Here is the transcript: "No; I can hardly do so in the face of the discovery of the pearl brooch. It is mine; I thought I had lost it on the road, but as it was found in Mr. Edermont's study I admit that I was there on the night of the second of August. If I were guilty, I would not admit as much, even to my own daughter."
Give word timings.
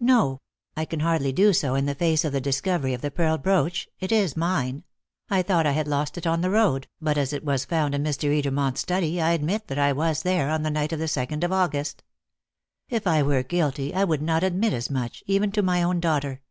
"No; 0.00 0.40
I 0.76 0.84
can 0.84 0.98
hardly 0.98 1.30
do 1.30 1.52
so 1.52 1.76
in 1.76 1.86
the 1.86 1.94
face 1.94 2.24
of 2.24 2.32
the 2.32 2.40
discovery 2.40 2.94
of 2.94 3.00
the 3.00 3.12
pearl 3.12 3.38
brooch. 3.38 3.88
It 4.00 4.10
is 4.10 4.36
mine; 4.36 4.82
I 5.30 5.40
thought 5.40 5.66
I 5.66 5.70
had 5.70 5.86
lost 5.86 6.18
it 6.18 6.26
on 6.26 6.40
the 6.40 6.50
road, 6.50 6.88
but 7.00 7.16
as 7.16 7.32
it 7.32 7.44
was 7.44 7.64
found 7.64 7.94
in 7.94 8.02
Mr. 8.02 8.28
Edermont's 8.36 8.80
study 8.80 9.22
I 9.22 9.30
admit 9.30 9.68
that 9.68 9.78
I 9.78 9.92
was 9.92 10.22
there 10.24 10.50
on 10.50 10.64
the 10.64 10.70
night 10.72 10.92
of 10.92 10.98
the 10.98 11.06
second 11.06 11.44
of 11.44 11.52
August. 11.52 12.02
If 12.88 13.06
I 13.06 13.22
were 13.22 13.44
guilty, 13.44 13.94
I 13.94 14.02
would 14.02 14.20
not 14.20 14.42
admit 14.42 14.72
as 14.72 14.90
much, 14.90 15.22
even 15.28 15.52
to 15.52 15.62
my 15.62 15.84
own 15.84 16.00
daughter." 16.00 16.42